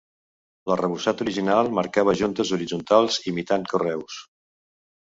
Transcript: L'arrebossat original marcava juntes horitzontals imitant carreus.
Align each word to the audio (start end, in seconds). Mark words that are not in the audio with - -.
L'arrebossat 0.71 1.21
original 1.25 1.69
marcava 1.81 2.17
juntes 2.23 2.53
horitzontals 2.59 3.21
imitant 3.35 3.71
carreus. 3.75 4.23